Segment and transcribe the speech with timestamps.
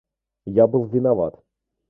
[0.47, 1.39] Я был виноват.